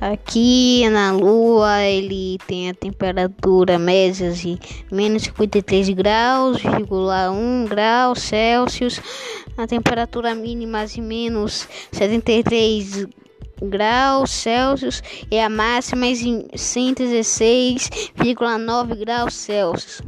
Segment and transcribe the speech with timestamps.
[0.00, 4.58] Aqui na Lua ele tem a temperatura média de
[4.92, 9.00] menos 53 graus, 1 grau Celsius,
[9.56, 13.06] a temperatura mínima de menos 73
[13.62, 20.02] graus Celsius e a máxima de 116,9 graus Celsius.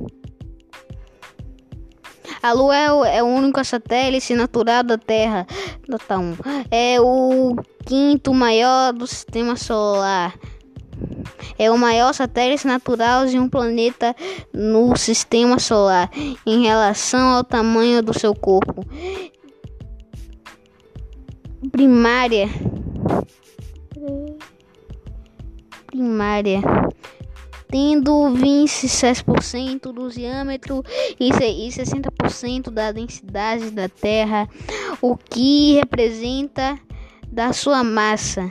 [2.42, 5.46] A Lua é é o único satélite natural da Terra.
[5.88, 6.36] Nota 1.
[6.70, 10.38] É o quinto maior do sistema solar.
[11.58, 14.14] É o maior satélite natural de um planeta
[14.52, 16.10] no sistema solar
[16.46, 18.84] em relação ao tamanho do seu corpo.
[21.72, 22.48] Primária.
[25.86, 26.60] Primária
[27.70, 30.82] tendo 26% do diâmetro
[31.20, 34.48] e 60% da densidade da Terra,
[35.00, 36.78] o que representa
[37.30, 38.50] da sua massa.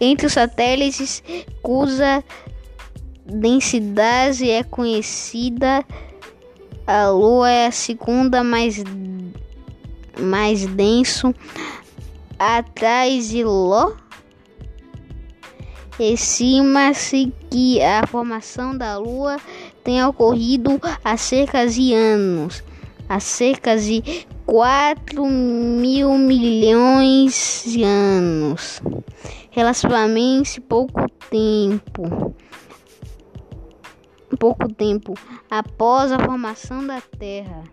[0.00, 1.22] Entre os satélites
[1.62, 2.22] cuja
[3.24, 5.84] densidade é conhecida,
[6.86, 8.82] a Lua é a segunda mais,
[10.18, 11.34] mais denso
[12.38, 13.92] atrás de Ló.
[15.98, 19.38] Estima-se que a formação da Lua
[19.82, 22.62] tenha ocorrido há cerca de anos,
[23.08, 28.82] há cerca de 4 mil milhões de anos,
[29.50, 32.34] relativamente pouco tempo.
[34.38, 35.14] Pouco tempo
[35.50, 37.64] após a formação da Terra.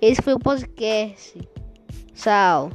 [0.00, 1.38] Esse foi o podcast.
[2.14, 2.70] Tchau.